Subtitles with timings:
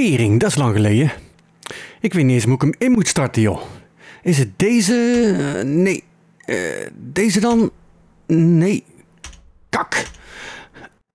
[0.00, 1.12] Tering, dat is lang geleden.
[2.00, 3.60] Ik weet niet eens hoe ik hem in moet starten, joh.
[4.22, 4.94] Is het deze?
[5.56, 6.04] Eh, nee.
[6.44, 6.56] Eh,
[6.94, 7.70] deze dan?
[8.26, 8.84] Nee.
[9.68, 10.04] Kak.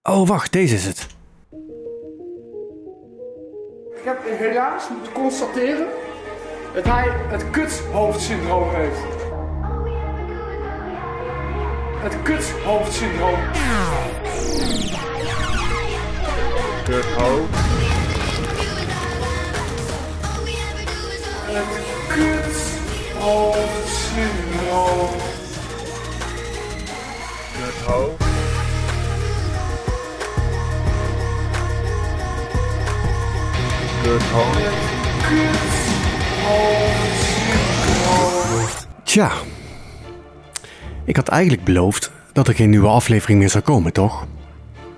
[0.04, 1.08] Oh, wacht, deze is het.
[3.96, 5.88] Ik heb helaas moeten constateren
[6.74, 9.02] dat hij het kuthoofdsyndroom heeft.
[12.04, 13.40] Het kuthoofdsyndroom.
[16.84, 17.75] Kut
[34.32, 34.64] hoofd.
[38.52, 38.88] Hoofd.
[39.04, 39.32] Tja.
[41.04, 44.26] Ik had eigenlijk beloofd dat er geen nieuwe aflevering meer zou komen, toch?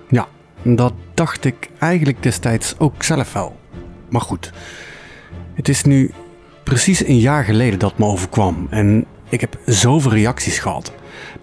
[0.10, 0.28] Ja,
[0.62, 3.60] dat dacht ik eigenlijk destijds ook zelf wel.
[4.10, 4.52] Maar goed.
[5.54, 6.12] Het is nu
[6.68, 8.68] precies een jaar geleden dat me overkwam.
[8.70, 10.92] En ik heb zoveel reacties gehad.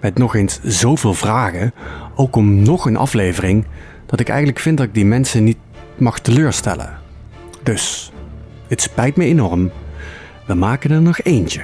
[0.00, 1.74] Met nog eens zoveel vragen.
[2.14, 3.64] Ook om nog een aflevering.
[4.06, 5.56] Dat ik eigenlijk vind dat ik die mensen niet
[5.96, 6.98] mag teleurstellen.
[7.62, 8.12] Dus,
[8.68, 9.70] het spijt me enorm.
[10.46, 11.62] We maken er nog eentje.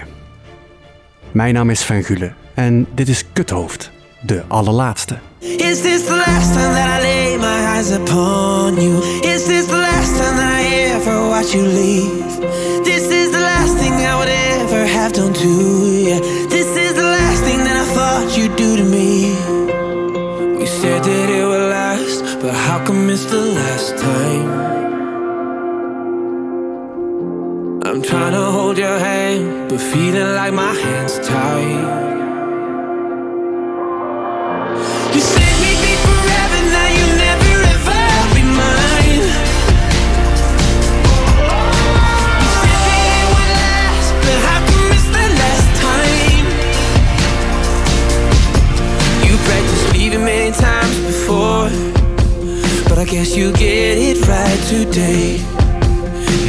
[1.32, 5.18] Mijn naam is Van Gule en dit is Kuthoofd, de allerlaatste.
[5.40, 8.96] Is this the last time that I lay my eyes upon you?
[9.22, 12.89] Is this the last time I ever watch you leave?
[14.80, 16.20] Ever have done to you.
[16.48, 19.32] This is the last thing that I thought you'd do to me.
[20.58, 24.48] We said that it would last, but how come it's the last time?
[27.86, 32.09] I'm trying to hold your hand, but feeling like my hands tied.
[53.00, 55.38] I guess you get it right today.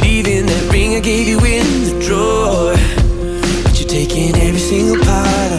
[0.02, 2.74] Leaving that ring I gave you in the drawer,
[3.64, 5.51] but you're taking every single part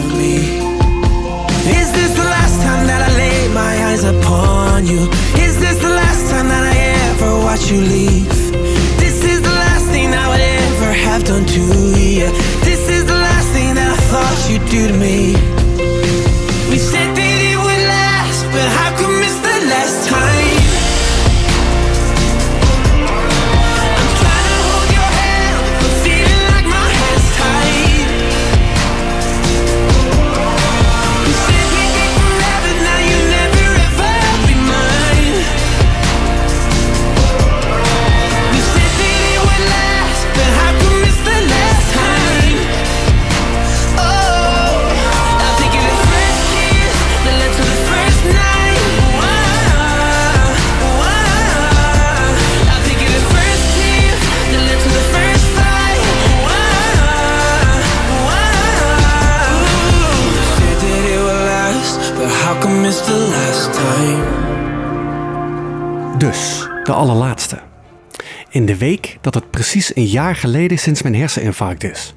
[69.70, 72.14] precies een jaar geleden sinds mijn herseninfarct is.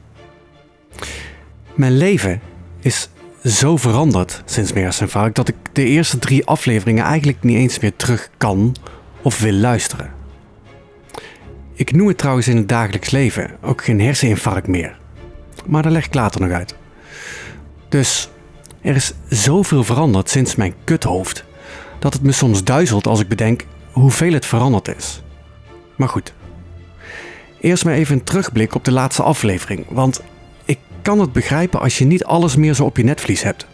[1.76, 2.42] Mijn leven
[2.82, 3.10] is
[3.44, 7.96] zo veranderd sinds mijn herseninfarct dat ik de eerste drie afleveringen eigenlijk niet eens meer
[7.96, 8.76] terug kan
[9.22, 10.12] of wil luisteren.
[11.74, 15.00] Ik noem het trouwens in het dagelijks leven ook geen herseninfarct meer.
[15.66, 16.76] Maar daar leg ik later nog uit.
[17.90, 18.30] Dus
[18.82, 21.46] er is zoveel veranderd sinds mijn kuthoofd
[22.00, 25.22] dat het me soms duizelt als ik bedenk hoeveel het veranderd is.
[25.96, 26.34] Maar goed.
[27.60, 30.22] Eerst maar even een terugblik op de laatste aflevering, want
[30.66, 33.68] ik kan het begrijpen als je niet alles meer zo op je netvlies hebt.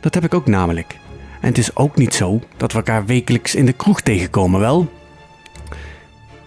[0.00, 0.96] Dat heb ik ook namelijk.
[1.40, 4.88] En het is ook niet zo dat we elkaar wekelijks in de kroeg tegenkomen, wel?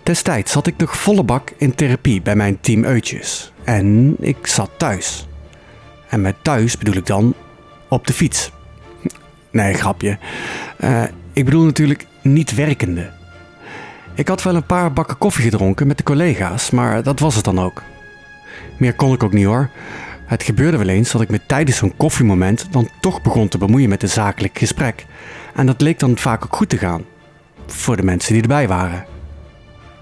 [0.03, 3.51] Destijds zat ik nog volle bak in therapie bij mijn team Uitjes.
[3.63, 5.27] En ik zat thuis.
[6.09, 7.33] En met thuis bedoel ik dan
[7.89, 8.51] op de fiets.
[9.51, 10.17] Nee, grapje.
[10.77, 11.03] Eh,
[11.33, 13.11] ik bedoel natuurlijk niet werkende.
[14.15, 17.45] Ik had wel een paar bakken koffie gedronken met de collega's, maar dat was het
[17.45, 17.81] dan ook.
[18.77, 19.69] Meer kon ik ook niet hoor.
[20.25, 23.89] Het gebeurde wel eens dat ik me tijdens zo'n koffiemoment dan toch begon te bemoeien
[23.89, 25.05] met een zakelijk gesprek.
[25.55, 27.03] En dat leek dan vaak ook goed te gaan.
[27.67, 29.05] Voor de mensen die erbij waren.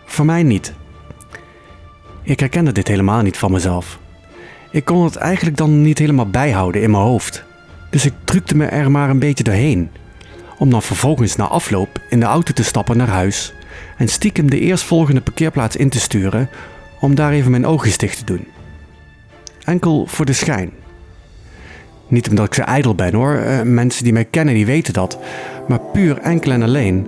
[0.05, 0.73] Voor mij niet.
[2.23, 3.99] Ik herkende dit helemaal niet van mezelf.
[4.71, 7.43] Ik kon het eigenlijk dan niet helemaal bijhouden in mijn hoofd.
[7.89, 9.91] Dus ik drukte me er maar een beetje doorheen.
[10.57, 13.53] Om dan vervolgens na afloop in de auto te stappen naar huis
[13.97, 16.49] en stiekem de eerstvolgende parkeerplaats in te sturen
[16.99, 18.47] om daar even mijn oogjes dicht te doen.
[19.63, 20.71] Enkel voor de schijn.
[22.07, 25.17] Niet omdat ik zo ijdel ben hoor, eh, mensen die mij kennen die weten dat,
[25.67, 27.07] maar puur enkel en alleen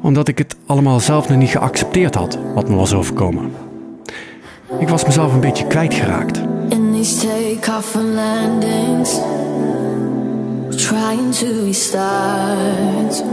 [0.00, 3.50] omdat ik het allemaal zelf nog niet geaccepteerd had wat me was overkomen.
[4.78, 6.40] Ik was mezelf een beetje kwijtgeraakt.
[6.68, 9.20] In these takeoff and landings,
[10.76, 13.24] trying to restart.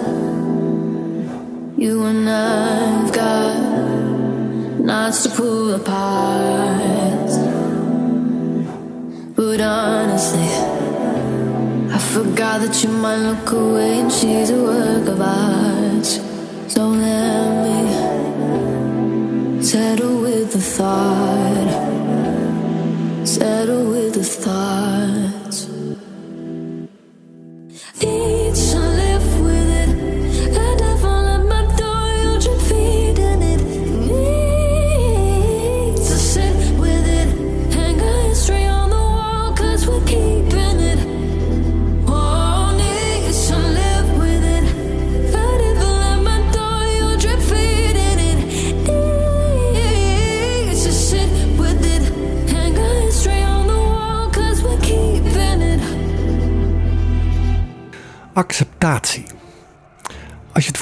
[1.78, 3.60] You and I've got
[4.80, 7.30] knots to pull apart.
[9.36, 10.48] But honestly,
[11.94, 16.06] I forgot that you might look away and she's a work of art.
[16.72, 21.72] So let me settle with the thought.
[23.28, 24.96] Settle with the thought.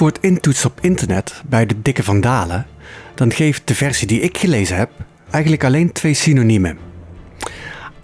[0.04, 2.66] Woord intoetst op internet bij de dikke vandalen,
[3.16, 4.90] dan geeft de versie die ik gelezen heb
[5.30, 6.78] eigenlijk alleen twee synoniemen: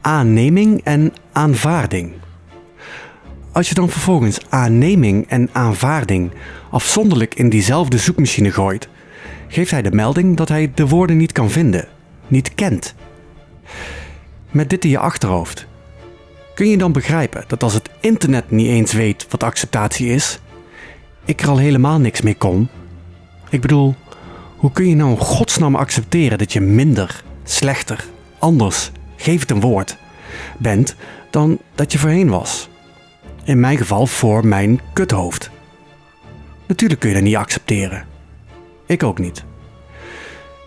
[0.01, 2.11] aanneming en aanvaarding.
[3.51, 6.31] Als je dan vervolgens aanneming en aanvaarding
[6.71, 8.87] afzonderlijk in diezelfde zoekmachine gooit,
[9.47, 11.87] geeft hij de melding dat hij de woorden niet kan vinden,
[12.27, 12.95] niet kent.
[14.51, 15.67] Met dit in je achterhoofd
[16.55, 20.39] kun je dan begrijpen dat als het internet niet eens weet wat acceptatie is,
[21.29, 22.67] ik er al helemaal niks mee kon?
[23.49, 23.95] Ik bedoel,
[24.55, 28.05] hoe kun je nou in godsnaam accepteren dat je minder, slechter,
[28.39, 29.97] anders, geef het een woord,
[30.57, 30.95] bent
[31.29, 32.69] dan dat je voorheen was?
[33.43, 35.49] In mijn geval voor mijn kuthoofd.
[36.67, 38.05] Natuurlijk kun je dat niet accepteren.
[38.85, 39.43] Ik ook niet.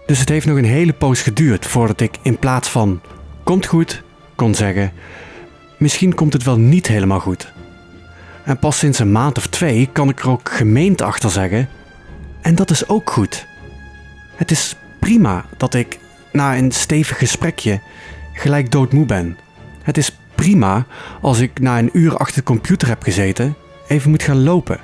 [0.06, 3.00] Dus het heeft nog een hele poos geduurd voordat ik in plaats van
[3.42, 4.02] komt goed
[4.34, 4.92] kon zeggen
[5.82, 7.51] misschien komt het wel niet helemaal goed.
[8.44, 11.68] En pas sinds een maand of twee kan ik er ook gemeend achter zeggen.
[12.40, 13.46] En dat is ook goed.
[14.36, 15.98] Het is prima dat ik
[16.32, 17.80] na een stevig gesprekje
[18.32, 19.38] gelijk doodmoe ben.
[19.82, 20.86] Het is prima
[21.20, 23.54] als ik na een uur achter de computer heb gezeten
[23.88, 24.80] even moet gaan lopen.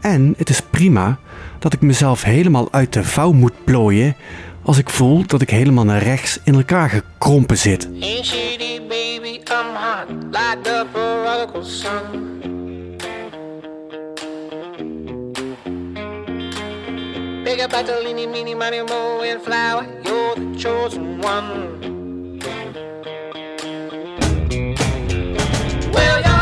[0.00, 1.18] En het is prima
[1.58, 4.16] dat ik mezelf helemaal uit de vouw moet plooien
[4.64, 7.88] als ik voel dat ik helemaal naar rechts in elkaar gekrompen zit.
[8.00, 12.32] Ain't shitty, baby, I'm hot like the prodigal son.
[17.44, 21.82] Big up like the leany, meeny, miny, mo, and flower, you're the chosen one.
[25.92, 26.33] Well,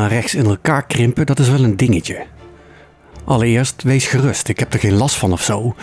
[0.00, 2.26] naar rechts in elkaar krimpen, dat is wel een dingetje.
[3.24, 5.74] Allereerst, wees gerust, ik heb er geen last van of zo.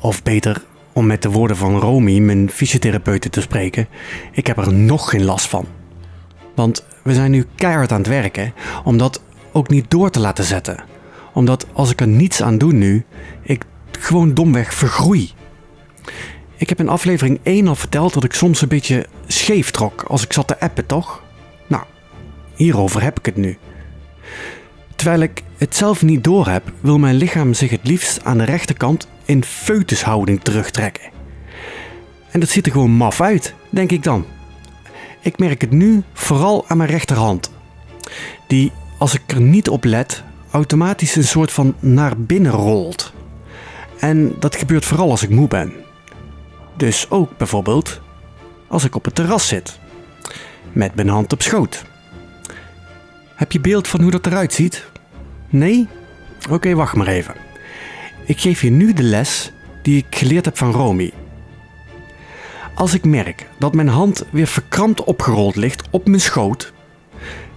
[0.00, 3.88] Of beter, om met de woorden van Romy, mijn fysiotherapeute, te spreken,
[4.32, 5.66] ik heb er nog geen last van.
[6.54, 8.52] Want we zijn nu keihard aan het werken
[8.84, 10.84] om dat ook niet door te laten zetten.
[11.32, 13.04] Omdat als ik er niets aan doe nu,
[13.42, 13.64] ik
[13.98, 15.32] gewoon domweg vergroei.
[16.56, 20.24] Ik heb in aflevering 1 al verteld dat ik soms een beetje scheef trok als
[20.24, 21.22] ik zat te appen, toch?
[22.60, 23.58] Hierover heb ik het nu.
[24.96, 29.08] Terwijl ik het zelf niet doorheb, wil mijn lichaam zich het liefst aan de rechterkant
[29.24, 31.10] in foetushouding terugtrekken.
[32.30, 34.24] En dat ziet er gewoon maf uit, denk ik dan.
[35.20, 37.50] Ik merk het nu vooral aan mijn rechterhand.
[38.46, 43.12] Die, als ik er niet op let, automatisch een soort van naar binnen rolt.
[43.98, 45.72] En dat gebeurt vooral als ik moe ben.
[46.76, 48.00] Dus ook bijvoorbeeld
[48.68, 49.78] als ik op het terras zit.
[50.72, 51.88] Met mijn hand op schoot.
[53.40, 54.86] Heb je beeld van hoe dat eruit ziet?
[55.48, 55.88] Nee?
[56.50, 57.34] Oké, wacht maar even.
[58.26, 61.12] Ik geef je nu de les die ik geleerd heb van Romy.
[62.74, 66.72] Als ik merk dat mijn hand weer verkrampt opgerold ligt op mijn schoot,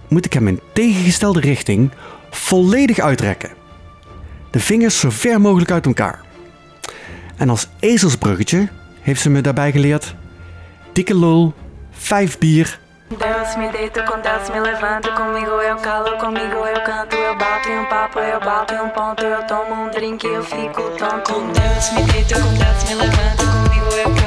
[0.08, 1.90] moet ik hem in tegengestelde richting
[2.30, 3.50] volledig uitrekken.
[4.50, 6.20] De vingers zo ver mogelijk uit elkaar.
[7.36, 8.68] En als ezelsbruggetje
[9.00, 10.14] heeft ze me daarbij geleerd:
[10.92, 11.54] dikke lul,
[11.90, 12.82] vijf bier
[13.16, 15.12] Deus me deito com Deus me levanto.
[15.12, 17.14] Comigo eu calo, comigo eu canto.
[17.14, 19.24] Eu bato em um papo, eu bato em um ponto.
[19.24, 21.32] Eu tomo um drink, eu fico tonto.
[21.32, 23.44] Com Deus me deito, com Deus me levanto.
[23.44, 24.23] Comigo eu calo,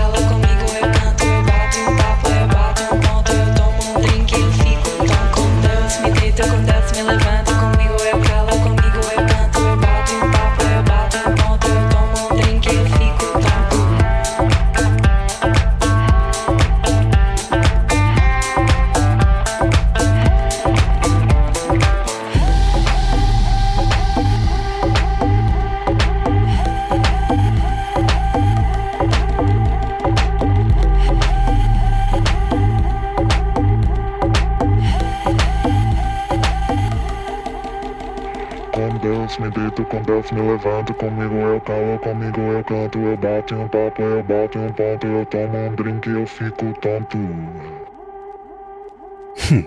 [46.79, 47.27] Tonto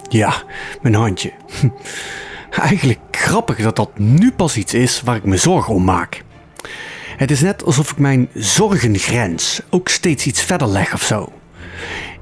[0.09, 0.43] Ja,
[0.81, 1.33] mijn handje.
[2.51, 6.23] Eigenlijk grappig dat dat nu pas iets is waar ik me zorgen om maak.
[7.17, 11.33] Het is net alsof ik mijn zorgengrens ook steeds iets verder leg of zo.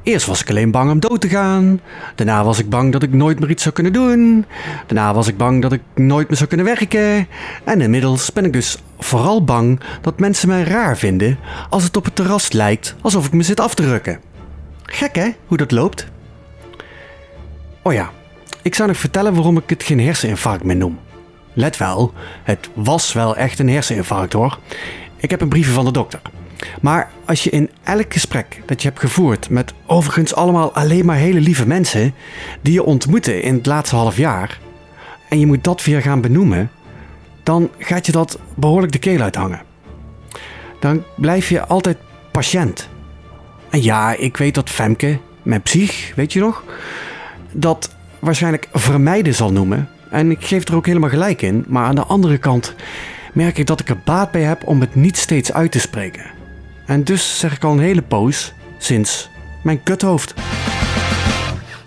[0.02, 1.80] Eerst was ik alleen bang om dood te gaan.
[2.14, 4.44] Daarna was ik bang dat ik nooit meer iets zou kunnen doen.
[4.86, 7.28] Daarna was ik bang dat ik nooit meer zou kunnen werken.
[7.64, 11.38] En inmiddels ben ik dus vooral bang dat mensen mij raar vinden
[11.70, 14.20] als het op het terras lijkt alsof ik me zit af te rukken.
[14.82, 16.06] Gek hè, hoe dat loopt?
[17.82, 18.10] Oh ja,
[18.62, 20.98] ik zou nog vertellen waarom ik het geen herseninfarct meer noem.
[21.52, 22.12] Let wel,
[22.42, 24.58] het was wel echt een herseninfarct hoor.
[25.16, 26.20] Ik heb een briefje van de dokter.
[26.80, 31.16] Maar als je in elk gesprek dat je hebt gevoerd met overigens allemaal alleen maar
[31.16, 32.14] hele lieve mensen
[32.60, 34.58] die je ontmoette in het laatste half jaar,
[35.28, 36.70] en je moet dat weer gaan benoemen,
[37.42, 39.60] dan gaat je dat behoorlijk de keel uithangen.
[40.80, 41.96] Dan blijf je altijd
[42.32, 42.88] patiënt.
[43.70, 46.64] En ja, ik weet dat Femke, mijn psych, weet je nog,
[47.52, 49.88] dat waarschijnlijk vermijden zal noemen.
[50.10, 51.64] En ik geef er ook helemaal gelijk in.
[51.68, 52.74] Maar aan de andere kant
[53.32, 56.37] merk ik dat ik er baat bij heb om het niet steeds uit te spreken.
[56.88, 59.28] En dus zeg ik al een hele poos sinds
[59.62, 60.34] mijn kuthoofd.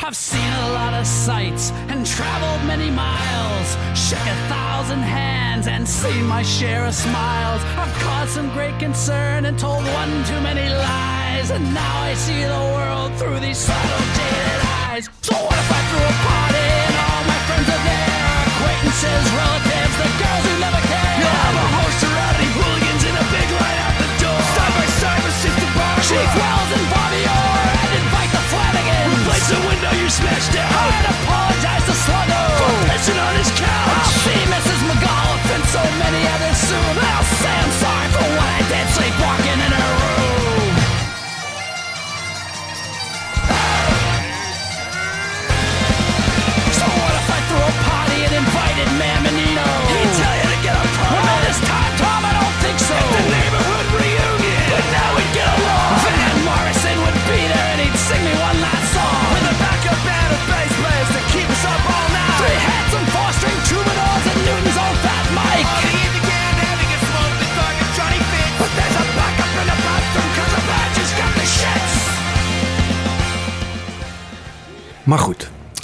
[0.08, 5.88] I've seen a lot of sights and traveled many miles, shook a thousand hands and
[5.90, 7.62] seen my share of smiles.
[7.82, 12.44] I've caused some great concern and told one too many lies, and now I see
[12.44, 15.10] the world through these subtle jaded eyes.
[15.22, 18.30] So what if I threw a party and all my friends are there?
[18.52, 19.71] Acquaintances, relatives,
[26.12, 29.16] Chief Wells and Bobby Orr, and invite the Flanagan.
[29.16, 30.68] Replace the window you smashed down.
[30.68, 33.96] I'd apologize to Sluggo for pissing on his couch.
[33.96, 34.80] I'll see Mrs.
[34.92, 36.94] McAuliffe and so many others soon.
[37.00, 39.81] I'll say I'm sorry for what I did sleepwalking in her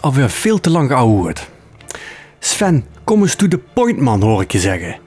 [0.07, 1.49] alweer veel te lang geouwehoerd.
[2.39, 4.99] Sven, kom eens to the point man, hoor ik je zeggen.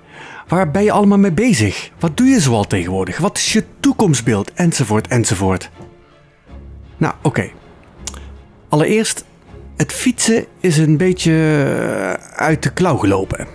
[0.49, 1.90] Waar ben je allemaal mee bezig?
[1.99, 3.19] Wat doe je zoal tegenwoordig?
[3.19, 4.52] Wat is je toekomstbeeld?
[4.52, 5.71] Enzovoort, enzovoort.
[6.97, 7.50] Nou, oké.
[8.69, 9.25] Allereerst,
[9.76, 13.47] het fietsen is een beetje eh, uit de klauw gelopen.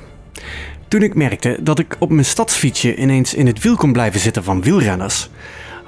[0.88, 4.44] Toen ik merkte dat ik op mijn stadsfietsje ineens in het wiel kon blijven zitten
[4.44, 5.30] van wielrenners,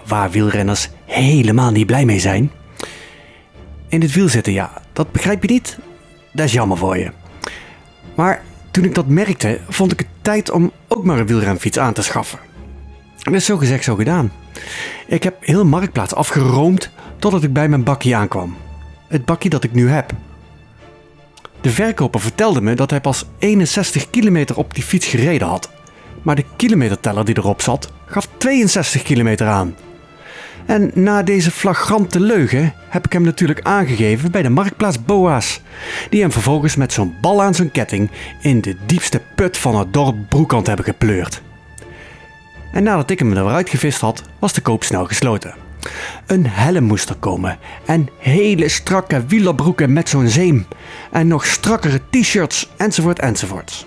[0.07, 2.51] waar wielrenners helemaal niet blij mee zijn,
[3.87, 5.77] in het wiel zitten, ja, dat begrijp je niet?
[6.33, 7.11] Dat is jammer voor je.
[8.15, 8.41] Maar
[8.71, 12.01] toen ik dat merkte, vond ik het tijd om ook maar een wielrenfiets aan te
[12.01, 12.39] schaffen.
[13.21, 14.31] En dat is zo gezegd, zo gedaan.
[15.07, 16.89] Ik heb heel Marktplaats afgeroomd
[17.19, 18.55] totdat ik bij mijn bakje aankwam.
[19.07, 20.11] Het bakje dat ik nu heb.
[21.61, 25.71] De verkoper vertelde me dat hij pas 61 kilometer op die fiets gereden had.
[26.21, 29.75] Maar de kilometerteller die erop zat, gaf 62 kilometer aan.
[30.67, 35.61] En na deze flagrante leugen heb ik hem natuurlijk aangegeven bij de marktplaats Boa's.
[36.09, 38.09] Die hem vervolgens met zo'n bal aan zijn ketting
[38.41, 41.41] in de diepste put van het dorp Broekant hebben gepleurd.
[42.71, 45.55] En nadat ik hem er weer uitgevist had, was de koop snel gesloten.
[46.25, 50.67] Een helm moest er komen en hele strakke wielerbroeken met zo'n zeem.
[51.11, 53.85] En nog strakkere t-shirts enzovoort enzovoort.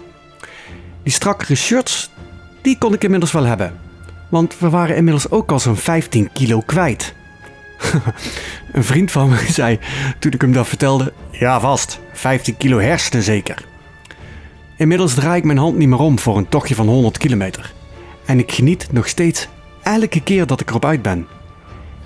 [1.03, 2.11] Die strakkere shirts,
[2.63, 3.90] die kon ik inmiddels wel hebben.
[4.31, 7.15] Want we waren inmiddels ook al zo'n 15 kilo kwijt.
[8.73, 9.79] Een vriend van me zei
[10.19, 13.65] toen ik hem dat vertelde: Ja, vast, 15 kilo hersenen zeker.
[14.77, 17.73] Inmiddels draai ik mijn hand niet meer om voor een tochtje van 100 kilometer.
[18.25, 19.49] En ik geniet nog steeds
[19.83, 21.27] elke keer dat ik erop uit ben.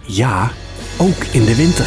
[0.00, 0.50] Ja,
[0.98, 1.86] ook in de winter.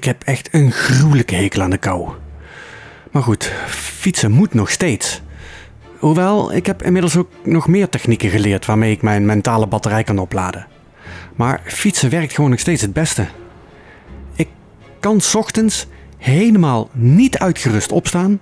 [0.00, 2.08] Ik heb echt een gruwelijke hekel aan de kou.
[3.10, 5.20] Maar goed, fietsen moet nog steeds.
[5.98, 10.18] Hoewel, ik heb inmiddels ook nog meer technieken geleerd waarmee ik mijn mentale batterij kan
[10.18, 10.66] opladen.
[11.36, 13.26] Maar fietsen werkt gewoon nog steeds het beste.
[14.34, 14.48] Ik
[15.00, 18.40] kan ochtends helemaal niet uitgerust opstaan,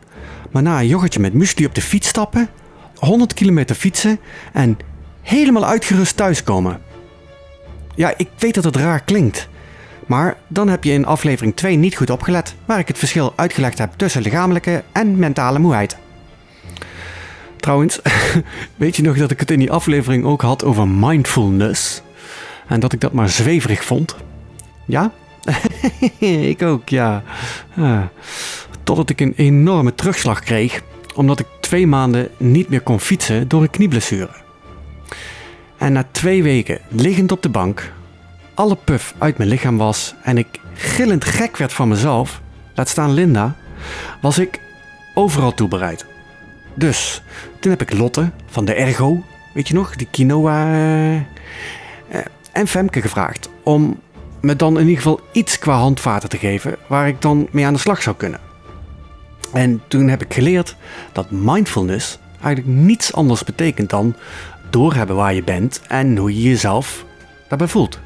[0.50, 2.48] maar na een yoghurtje met muesli op de fiets stappen,
[2.94, 4.20] 100 kilometer fietsen
[4.52, 4.76] en
[5.22, 6.80] helemaal uitgerust thuiskomen.
[7.94, 9.48] Ja, ik weet dat het raar klinkt.
[10.08, 13.78] Maar dan heb je in aflevering 2 niet goed opgelet, waar ik het verschil uitgelegd
[13.78, 15.96] heb tussen lichamelijke en mentale moeheid.
[17.56, 18.00] Trouwens,
[18.76, 22.02] weet je nog dat ik het in die aflevering ook had over mindfulness?
[22.66, 24.16] En dat ik dat maar zweverig vond?
[24.84, 25.12] Ja?
[26.52, 27.22] ik ook, ja.
[28.82, 30.82] Totdat ik een enorme terugslag kreeg,
[31.14, 34.30] omdat ik twee maanden niet meer kon fietsen door een knieblessure.
[35.78, 37.92] En na twee weken liggend op de bank,
[38.58, 42.40] alle puf uit mijn lichaam was en ik gillend gek werd van mezelf,
[42.74, 43.54] laat staan Linda,
[44.20, 44.60] was ik
[45.14, 46.06] overal toe bereid.
[46.74, 47.22] Dus
[47.60, 51.22] toen heb ik Lotte van de Ergo, weet je nog, die quinoa, eh, eh,
[52.52, 54.00] en Femke gevraagd om
[54.40, 57.74] me dan in ieder geval iets qua handvaten te geven waar ik dan mee aan
[57.74, 58.40] de slag zou kunnen.
[59.52, 60.76] En toen heb ik geleerd
[61.12, 64.14] dat mindfulness eigenlijk niets anders betekent dan
[64.70, 67.04] doorhebben waar je bent en hoe je jezelf
[67.48, 67.98] daarbij voelt.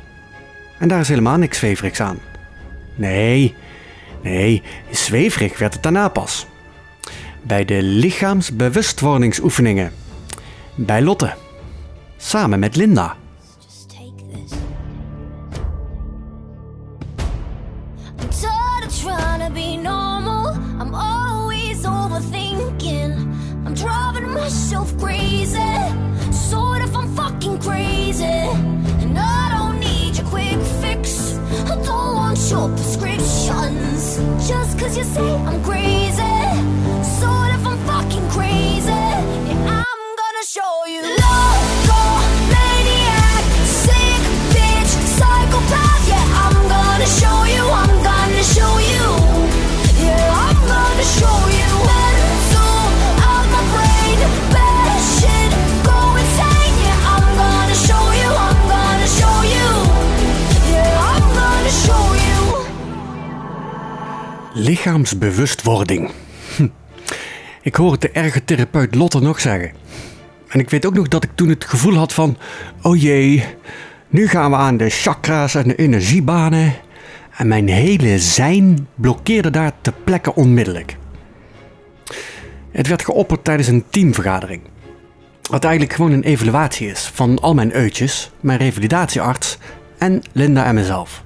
[0.82, 2.18] En daar is helemaal niks zweverigs aan.
[2.94, 3.54] Nee,
[4.22, 6.46] nee, zweverig werd het daarna pas.
[7.42, 9.92] Bij de lichaamsbewustwordingsoefeningen.
[10.74, 11.34] Bij Lotte.
[12.16, 13.16] Samen met Linda.
[23.74, 25.92] Driving myself crazy.
[26.30, 28.81] Sort of, I'm fucking crazy.
[32.52, 34.04] Your prescriptions.
[34.46, 36.36] Just cause you say I'm crazy.
[37.18, 39.04] Sort of, I'm fucking crazy.
[39.48, 41.02] Yeah, I'm gonna show you.
[41.24, 42.02] Loco,
[42.52, 43.42] maniac,
[43.84, 46.04] sick bitch, psychopath.
[46.12, 47.62] Yeah, I'm gonna show you.
[47.82, 49.06] I'm gonna show you.
[50.04, 51.41] Yeah, I'm gonna show you.
[64.54, 66.10] Lichaamsbewustwording.
[66.56, 66.68] Hm.
[67.62, 69.72] Ik hoor het de ergotherapeut Lotte nog zeggen.
[70.48, 72.36] En ik weet ook nog dat ik toen het gevoel had van...
[72.82, 73.44] Oh jee,
[74.08, 76.74] nu gaan we aan de chakra's en de energiebanen.
[77.36, 80.96] En mijn hele zijn blokkeerde daar ter plekke onmiddellijk.
[82.70, 84.62] Het werd geopperd tijdens een teamvergadering.
[85.50, 89.58] Wat eigenlijk gewoon een evaluatie is van al mijn uitjes, mijn revalidatiearts
[89.98, 91.24] en Linda en mezelf.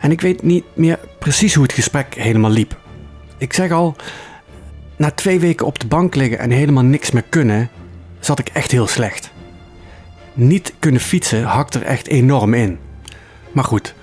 [0.00, 2.78] En ik weet niet meer precies hoe het gesprek helemaal liep.
[3.38, 3.96] Ik zeg al,
[4.96, 7.70] na twee weken op de bank liggen en helemaal niks meer kunnen,
[8.20, 9.30] zat ik echt heel slecht.
[10.32, 12.78] Niet kunnen fietsen hakt er echt enorm in.
[13.52, 13.94] Maar goed,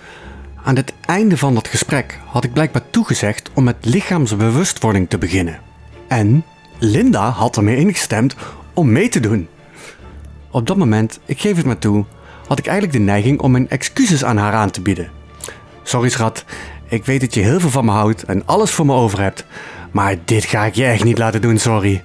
[0.63, 5.59] aan het einde van dat gesprek had ik blijkbaar toegezegd om met lichaamsbewustwording te beginnen.
[6.07, 6.43] En
[6.79, 8.35] Linda had ermee ingestemd
[8.73, 9.47] om mee te doen.
[10.51, 12.05] Op dat moment, ik geef het maar toe,
[12.47, 15.09] had ik eigenlijk de neiging om mijn excuses aan haar aan te bieden.
[15.87, 16.43] Sorry schat,
[16.87, 19.45] ik weet dat je heel veel van me houdt en alles voor me over hebt,
[19.91, 22.03] maar dit ga ik je echt niet laten doen, sorry.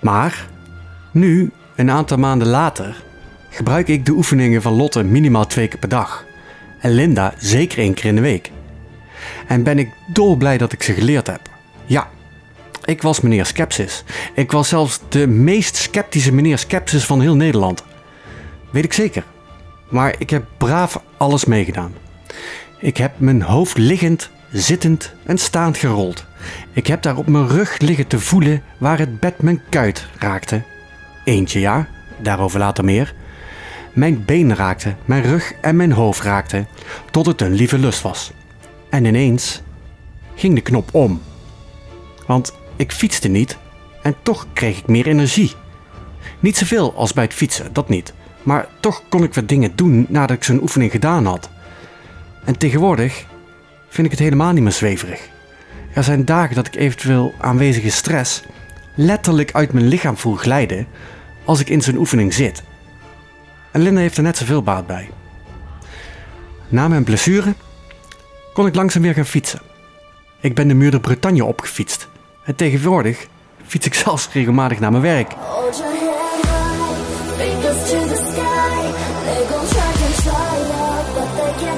[0.00, 0.46] Maar,
[1.10, 3.02] nu, een aantal maanden later,
[3.50, 6.24] gebruik ik de oefeningen van Lotte minimaal twee keer per dag.
[6.80, 8.50] En Linda zeker één keer in de week.
[9.46, 11.40] En ben ik dolblij dat ik ze geleerd heb.
[11.84, 12.08] Ja,
[12.84, 14.04] ik was meneer Skepsis.
[14.34, 17.84] Ik was zelfs de meest sceptische meneer Skepsis van heel Nederland.
[18.70, 19.24] Weet ik zeker.
[19.88, 21.92] Maar ik heb braaf alles meegedaan.
[22.82, 26.24] Ik heb mijn hoofd liggend, zittend en staand gerold.
[26.72, 30.62] Ik heb daar op mijn rug liggen te voelen waar het bed mijn kuit raakte.
[31.24, 33.14] Eentje ja, daarover later meer.
[33.92, 36.66] Mijn been raakte, mijn rug en mijn hoofd raakten,
[37.10, 38.32] tot het een lieve lust was.
[38.90, 39.62] En ineens
[40.34, 41.22] ging de knop om.
[42.26, 43.58] Want ik fietste niet
[44.02, 45.52] en toch kreeg ik meer energie.
[46.40, 48.12] Niet zoveel als bij het fietsen, dat niet.
[48.42, 51.50] Maar toch kon ik wat dingen doen nadat ik zo'n oefening gedaan had.
[52.44, 53.26] En tegenwoordig
[53.88, 55.28] vind ik het helemaal niet meer zweverig.
[55.94, 58.42] Er zijn dagen dat ik eventueel aanwezige stress
[58.94, 60.86] letterlijk uit mijn lichaam voel glijden
[61.44, 62.62] als ik in zo'n oefening zit.
[63.70, 65.10] En Linda heeft er net zoveel baat bij.
[66.68, 67.54] Na mijn blessure
[68.52, 69.60] kon ik langzaam weer gaan fietsen.
[70.40, 72.08] Ik ben de muur de Bretagne opgefietst.
[72.44, 73.26] En tegenwoordig
[73.66, 75.34] fiets ik zelfs regelmatig naar mijn werk.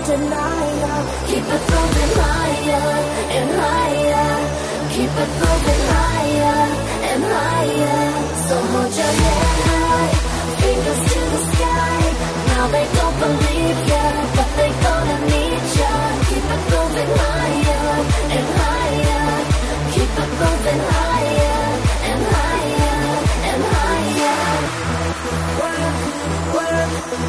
[0.05, 2.89] Keep it moving higher
[3.37, 4.33] and higher.
[4.93, 6.61] Keep it moving higher
[7.11, 8.13] and higher.
[8.47, 9.13] So hold your
[10.61, 12.01] fingers to the sky.
[12.49, 14.05] Now they don't believe ya,
[14.37, 15.95] but they gonna need ya.
[16.29, 17.87] Keep it moving higher
[18.37, 19.27] and higher.
[19.95, 21.14] Keep it moving higher
[27.07, 27.21] What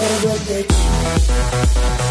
[0.00, 2.07] a real bitch.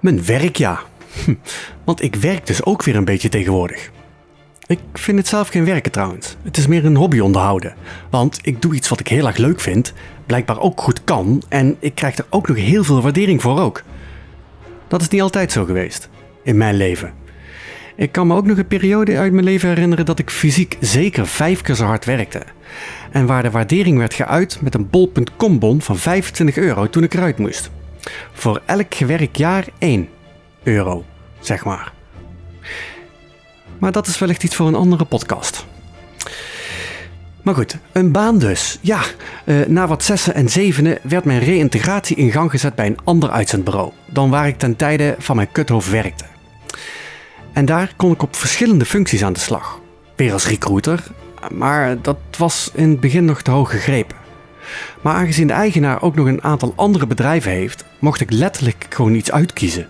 [0.00, 0.80] Mijn werk ja.
[1.24, 1.34] Hm,
[1.84, 3.90] Want ik werk dus ook weer een beetje tegenwoordig.
[4.66, 6.36] Ik vind het zelf geen werken trouwens.
[6.42, 7.74] Het is meer een hobby onderhouden.
[8.10, 9.92] Want ik doe iets wat ik heel erg leuk vind,
[10.26, 13.82] blijkbaar ook goed kan en ik krijg er ook nog heel veel waardering voor ook.
[14.88, 16.08] Dat is niet altijd zo geweest.
[16.42, 17.12] In mijn leven.
[17.96, 21.26] Ik kan me ook nog een periode uit mijn leven herinneren dat ik fysiek zeker
[21.26, 22.42] vijf keer zo hard werkte.
[23.10, 27.14] En waar de waardering werd geuit met een bol.com bon van 25 euro toen ik
[27.14, 27.70] eruit moest.
[28.32, 30.08] Voor elk gewerkt jaar 1
[30.62, 31.04] euro,
[31.40, 31.92] zeg maar.
[33.78, 35.66] Maar dat is wellicht iets voor een andere podcast.
[37.42, 38.78] Maar goed, een baan dus.
[38.80, 39.00] Ja,
[39.44, 43.30] eh, na wat zessen en zevenen werd mijn reïntegratie in gang gezet bij een ander
[43.30, 46.24] uitzendbureau dan waar ik ten tijde van mijn kuthoofd werkte.
[47.52, 49.80] En daar kon ik op verschillende functies aan de slag.
[50.16, 51.02] Weer als recruiter,
[51.52, 54.16] maar dat was in het begin nog te hoog gegrepen.
[55.00, 59.14] Maar aangezien de eigenaar ook nog een aantal andere bedrijven heeft, mocht ik letterlijk gewoon
[59.14, 59.86] iets uitkiezen.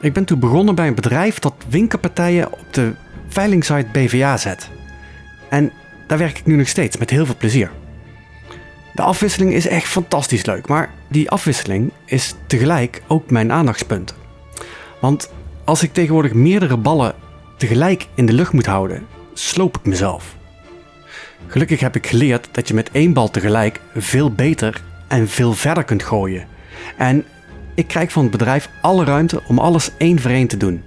[0.00, 2.92] Ik ben toen begonnen bij een bedrijf dat winkelpartijen op de
[3.28, 4.70] veilingsite BVA zet.
[5.48, 5.72] En
[6.10, 7.70] daar werk ik nu nog steeds met heel veel plezier.
[8.94, 14.14] De afwisseling is echt fantastisch leuk, maar die afwisseling is tegelijk ook mijn aandachtspunt.
[15.00, 15.30] Want
[15.64, 17.14] als ik tegenwoordig meerdere ballen
[17.56, 20.36] tegelijk in de lucht moet houden, sloop ik mezelf.
[21.46, 25.84] Gelukkig heb ik geleerd dat je met één bal tegelijk veel beter en veel verder
[25.84, 26.46] kunt gooien.
[26.96, 27.24] En
[27.74, 30.82] ik krijg van het bedrijf alle ruimte om alles één voor één te doen.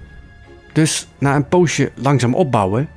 [0.72, 2.88] Dus na een poosje langzaam opbouwen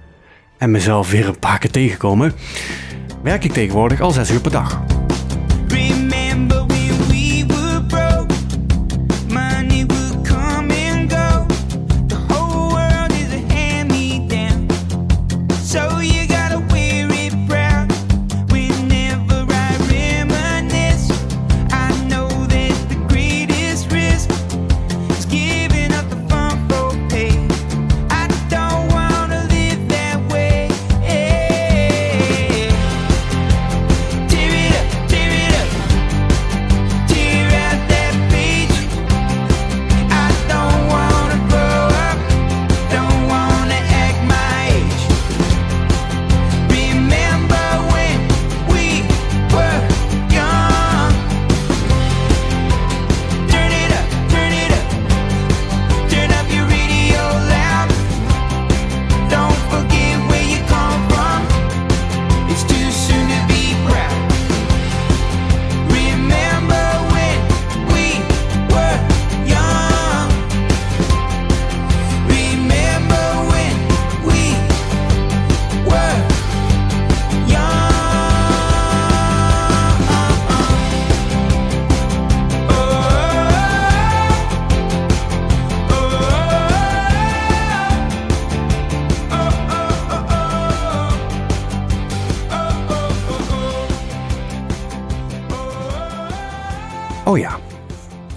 [0.57, 2.33] en mezelf weer een paar keer tegenkomen,
[3.23, 4.81] werk ik tegenwoordig al 6 uur per dag.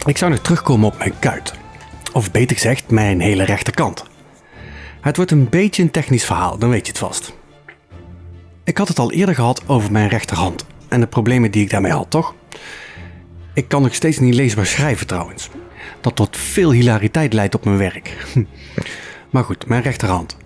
[0.04, 1.54] Ik zou nog terugkomen op mijn kuit.
[2.12, 4.04] Of beter gezegd, mijn hele rechterkant.
[5.00, 7.34] Het wordt een beetje een technisch verhaal, dan weet je het vast.
[8.64, 11.92] Ik had het al eerder gehad over mijn rechterhand en de problemen die ik daarmee
[11.92, 12.34] had, toch?
[13.54, 15.48] Ik kan nog steeds niet leesbaar schrijven trouwens.
[16.00, 18.16] Dat tot veel hilariteit leidt op mijn werk.
[19.30, 20.36] Maar goed, mijn rechterhand.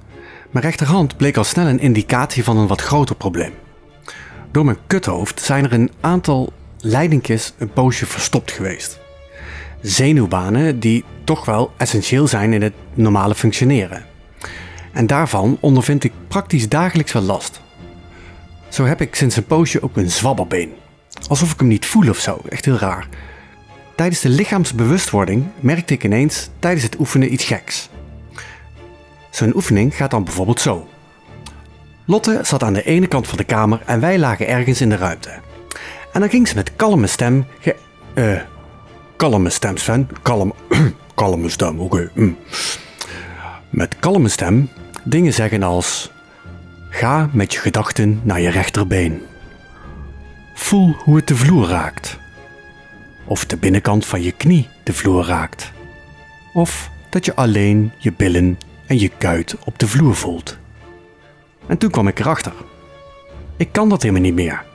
[0.51, 3.53] Mijn rechterhand bleek al snel een indicatie van een wat groter probleem.
[4.51, 6.53] Door mijn kuthoofd zijn er een aantal
[6.85, 9.01] leidingjes een poosje verstopt geweest.
[9.81, 14.05] Zenuwbanen die toch wel essentieel zijn in het normale functioneren.
[14.93, 17.61] En daarvan ondervind ik praktisch dagelijks wel last.
[18.69, 20.73] Zo heb ik sinds een poosje ook een zwabberbeen.
[21.29, 23.09] Alsof ik hem niet voel of zo, echt heel raar.
[23.95, 27.89] Tijdens de lichaamsbewustwording merkte ik ineens tijdens het oefenen iets geks.
[29.31, 30.89] Zo'n oefening gaat dan bijvoorbeeld zo.
[32.05, 34.97] Lotte zat aan de ene kant van de kamer en wij lagen ergens in de
[34.97, 35.44] ruimte.
[36.15, 37.47] En dan ging ze met kalme stem.
[37.61, 37.77] Ge
[38.15, 38.41] eh,
[39.17, 40.07] kalme stem.
[40.23, 40.53] Kalm,
[41.15, 42.11] kalme stem, oké.
[42.15, 42.37] mm.
[43.71, 44.69] Met kalme stem
[45.05, 46.11] dingen zeggen als:
[46.91, 49.23] Ga met je gedachten naar je rechterbeen.
[50.55, 52.19] Voel hoe het de vloer raakt.
[53.25, 55.73] Of de binnenkant van je knie de vloer raakt.
[56.53, 60.59] Of dat je alleen je billen en je kuit op de vloer voelt.
[61.67, 62.53] En toen kwam ik erachter.
[63.57, 64.73] Ik kan dat helemaal niet meer.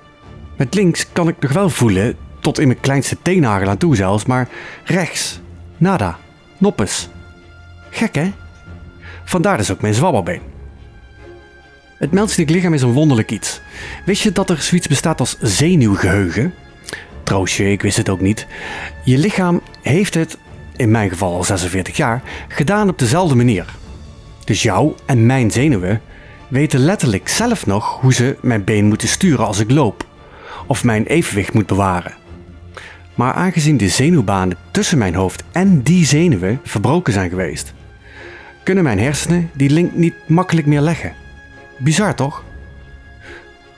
[0.60, 4.26] Met links kan ik nog wel voelen, tot in mijn kleinste teennagel aan toe zelfs,
[4.26, 4.50] maar
[4.84, 5.40] rechts,
[5.78, 6.18] nada,
[6.58, 7.10] noppes.
[7.90, 8.32] Gek hè?
[9.24, 10.42] Vandaar dus ook mijn zwabberbeen.
[11.98, 13.62] Het menselijk lichaam is een wonderlijk iets.
[14.06, 16.54] Wist je dat er zoiets bestaat als zenuwgeheugen?
[17.24, 18.48] Troostje, ik wist het ook niet.
[19.04, 20.38] Je lichaam heeft het,
[20.76, 23.66] in mijn geval al 46 jaar, gedaan op dezelfde manier.
[24.46, 26.02] Dus jouw en mijn zenuwen
[26.48, 30.08] weten letterlijk zelf nog hoe ze mijn been moeten sturen als ik loop.
[30.70, 32.14] Of mijn evenwicht moet bewaren.
[33.16, 37.74] Maar aangezien de zenuwbanen tussen mijn hoofd en die zenuwen verbroken zijn geweest,
[38.64, 41.14] kunnen mijn hersenen die link niet makkelijk meer leggen.
[41.78, 42.44] Bizar toch?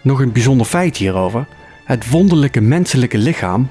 [0.01, 1.45] Nog een bijzonder feit hierover.
[1.86, 3.69] Het wonderlijke menselijke lichaam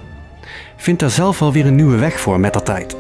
[0.77, 2.97] vindt daar zelf wel weer een nieuwe weg voor met de tijd.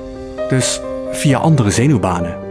[0.49, 0.81] Dus
[1.13, 2.50] via andere zenuwbanen.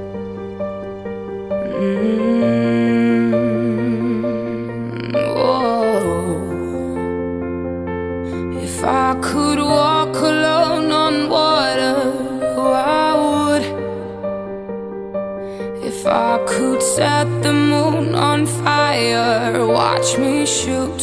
[16.99, 21.01] Set the moon on fire, watch me shoot.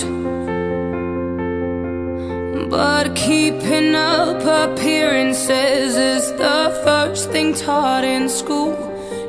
[2.68, 8.74] But keeping up appearances is the first thing taught in school.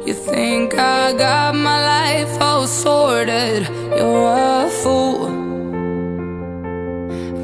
[0.06, 3.62] You think I got my life all sorted,
[3.98, 4.28] you're
[4.66, 5.28] a fool.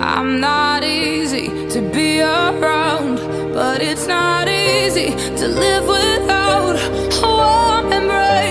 [0.01, 3.15] I'm not easy to be around,
[3.53, 6.75] but it's not easy to live without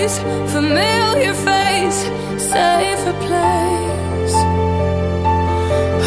[0.03, 2.03] embrace, familiar face,
[2.37, 4.35] safer place.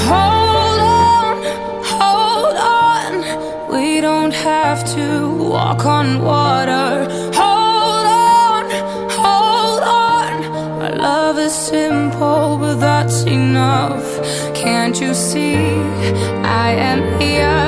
[0.08, 1.36] Hold on,
[1.82, 3.72] hold on.
[3.72, 7.08] We don't have to walk on water.
[7.34, 8.64] Hold on,
[9.10, 10.44] hold on.
[10.82, 14.06] Our love is simple, but that's enough.
[14.54, 15.56] Can't you see?
[16.42, 17.65] I am here.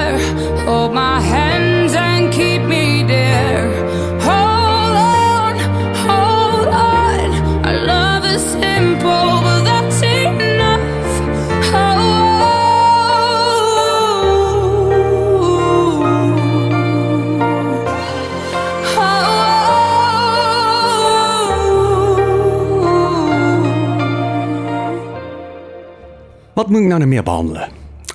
[26.69, 27.69] Wat moet ik nou nog meer behandelen?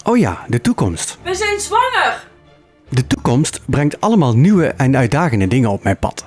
[0.03, 1.17] Oh ja, de toekomst.
[1.23, 2.27] We zijn zwanger!
[2.89, 6.25] De toekomst brengt allemaal nieuwe en uitdagende dingen op mijn pad.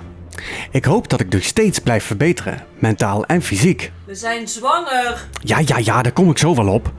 [0.71, 3.91] Ik hoop dat ik dus steeds blijf verbeteren, mentaal en fysiek.
[4.05, 5.27] We zijn zwanger!
[5.41, 6.91] Ja, ja, ja, daar kom ik zo wel op.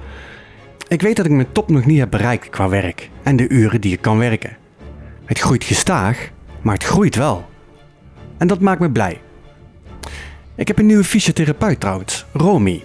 [0.89, 3.81] Ik weet dat ik mijn top nog niet heb bereikt qua werk en de uren
[3.81, 4.57] die ik kan werken.
[5.25, 6.29] Het groeit gestaag,
[6.63, 7.49] maar het groeit wel.
[8.39, 9.21] En dat maakt me blij.
[10.55, 12.85] Ik heb een nieuwe fysiotherapeut trouwens, Romy.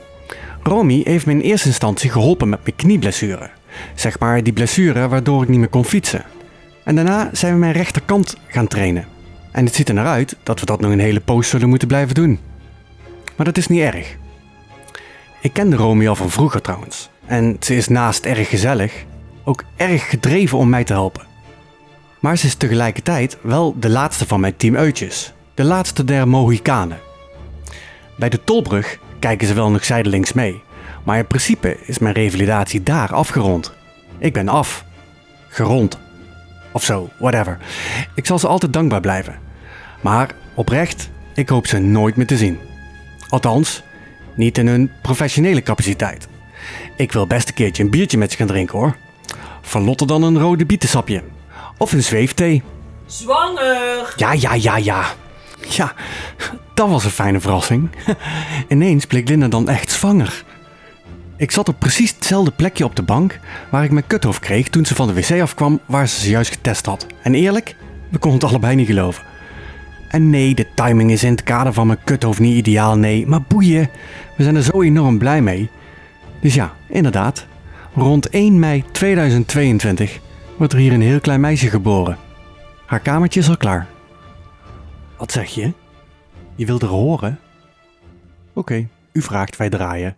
[0.63, 3.49] Romy heeft me in eerste instantie geholpen met mijn knieblessure.
[3.95, 6.25] Zeg maar die blessure waardoor ik niet meer kon fietsen.
[6.83, 9.05] En daarna zijn we mijn rechterkant gaan trainen.
[9.51, 11.87] En het ziet er naar uit dat we dat nog een hele poos zullen moeten
[11.87, 12.39] blijven doen.
[13.35, 14.17] Maar dat is niet erg.
[15.41, 17.09] Ik kende Romy al van vroeger trouwens.
[17.25, 19.05] En ze is naast erg gezellig
[19.43, 21.25] ook erg gedreven om mij te helpen.
[22.19, 25.33] Maar ze is tegelijkertijd wel de laatste van mijn team uitjes.
[25.53, 26.99] De laatste der Mohikanen.
[28.17, 30.61] Bij de tolbrug kijken ze wel nog zijdelings mee.
[31.03, 33.73] Maar in principe is mijn revalidatie daar afgerond.
[34.17, 34.85] Ik ben af.
[35.47, 35.97] Gerond.
[36.71, 37.57] Of zo, whatever.
[38.15, 39.39] Ik zal ze altijd dankbaar blijven.
[40.01, 42.59] Maar oprecht, ik hoop ze nooit meer te zien.
[43.29, 43.81] Althans,
[44.35, 46.27] niet in hun professionele capaciteit.
[46.97, 48.95] Ik wil best een keertje een biertje met ze gaan drinken hoor.
[49.61, 51.23] Van Lotte dan een rode bietensapje.
[51.77, 52.63] Of een zweefthee.
[53.05, 54.13] Zwanger!
[54.15, 55.05] Ja, ja, ja, ja.
[55.69, 55.93] Ja,
[56.73, 57.89] dat was een fijne verrassing.
[58.69, 60.43] Ineens bleek Linda dan echt zwanger.
[61.37, 64.85] Ik zat op precies hetzelfde plekje op de bank waar ik mijn kuthoofd kreeg toen
[64.85, 67.07] ze van de wc afkwam waar ze ze juist getest had.
[67.21, 67.75] En eerlijk,
[68.09, 69.23] we konden het allebei niet geloven.
[70.07, 73.27] En nee, de timing is in het kader van mijn kuthoofd niet ideaal, nee.
[73.27, 73.89] Maar boeien,
[74.37, 75.69] we zijn er zo enorm blij mee.
[76.41, 77.45] Dus ja, inderdaad.
[77.95, 80.19] Rond 1 mei 2022
[80.57, 82.17] wordt er hier een heel klein meisje geboren.
[82.85, 83.87] Haar kamertje is al klaar.
[85.17, 85.73] Wat zeg je?
[86.55, 87.39] Je wilt er horen?
[88.53, 90.15] Oké, u vraagt, wij draaien.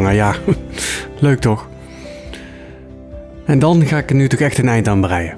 [0.00, 0.34] Ja.
[1.20, 1.68] Leuk toch?
[3.46, 5.36] En dan ga ik er nu toch echt een eind aan breien.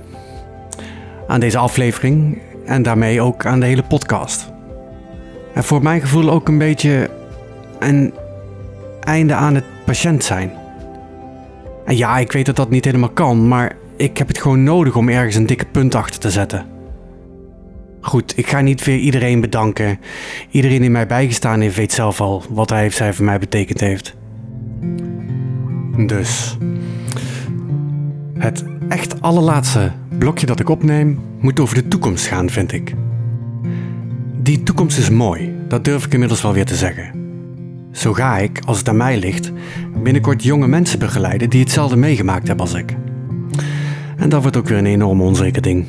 [1.27, 4.53] Aan deze aflevering en daarmee ook aan de hele podcast.
[5.55, 7.11] En voor mijn gevoel ook een beetje
[7.79, 8.15] een
[9.01, 10.53] einde aan het patiënt zijn.
[11.85, 14.97] En ja, ik weet dat dat niet helemaal kan, maar ik heb het gewoon nodig
[14.97, 16.67] om ergens een dikke punt achter te zetten.
[18.01, 20.01] Goed, ik ga niet weer iedereen bedanken.
[20.51, 23.81] Iedereen die mij bijgestaan heeft, weet zelf al wat hij of zij voor mij betekend
[23.81, 24.17] heeft.
[25.97, 26.57] Dus.
[28.39, 32.95] Het echt allerlaatste blokje dat ik opneem moet over de toekomst gaan, vind ik.
[34.43, 37.11] Die toekomst is mooi, dat durf ik inmiddels wel weer te zeggen.
[37.93, 39.53] Zo ga ik, als het aan mij ligt,
[40.03, 42.97] binnenkort jonge mensen begeleiden die hetzelfde meegemaakt hebben als ik.
[44.17, 45.87] En dat wordt ook weer een enorm onzeker ding.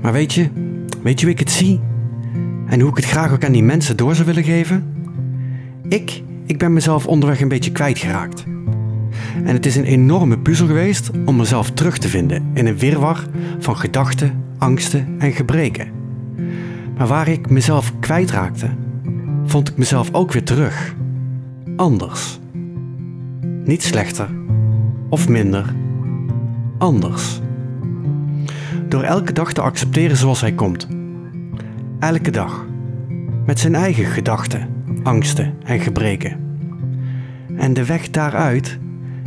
[0.00, 0.48] Maar weet je,
[1.02, 1.80] weet je hoe ik het zie?
[2.66, 4.84] En hoe ik het graag ook aan die mensen door zou willen geven?
[5.88, 8.44] Ik, ik ben mezelf onderweg een beetje kwijtgeraakt.
[9.44, 13.24] En het is een enorme puzzel geweest om mezelf terug te vinden in een wirwar
[13.58, 15.90] van gedachten, angsten en gebreken.
[16.96, 18.68] Maar waar ik mezelf kwijtraakte,
[19.44, 20.94] vond ik mezelf ook weer terug.
[21.76, 22.40] Anders.
[23.64, 24.28] Niet slechter
[25.08, 25.74] of minder.
[26.78, 27.40] Anders.
[28.88, 30.88] Door elke dag te accepteren zoals hij komt.
[31.98, 32.66] Elke dag.
[33.46, 34.68] Met zijn eigen gedachten,
[35.02, 36.40] angsten en gebreken.
[37.56, 38.78] En de weg daaruit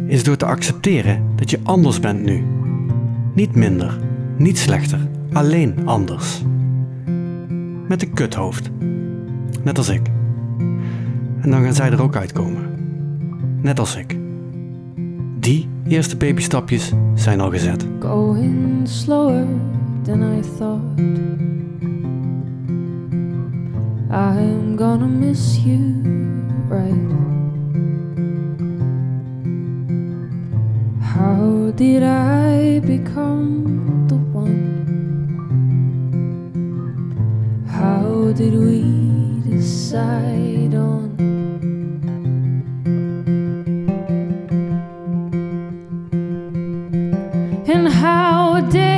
[0.08, 2.44] is door te accepteren dat je anders bent nu.
[3.34, 3.98] Niet minder,
[4.38, 5.00] niet slechter,
[5.32, 6.44] alleen anders.
[7.88, 8.70] Met een kuthoofd.
[9.64, 10.02] Net als ik.
[11.42, 12.64] En dan gaan zij er ook uitkomen.
[13.62, 14.18] Net als ik.
[15.40, 17.86] Die eerste babystapjes zijn al gezet.
[18.00, 19.46] Going slower
[20.04, 21.00] than I thought.
[24.10, 26.02] I'm gonna miss you,
[26.70, 27.35] right?
[31.16, 34.84] How did I become the one?
[37.70, 38.82] How did we
[39.50, 41.16] decide on?
[47.66, 48.95] And how did